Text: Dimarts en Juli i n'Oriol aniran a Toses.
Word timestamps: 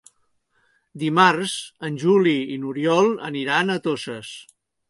Dimarts 1.03 1.53
en 1.89 2.01
Juli 2.05 2.35
i 2.57 2.57
n'Oriol 2.65 3.13
aniran 3.31 3.75
a 3.75 3.81
Toses. 3.89 4.37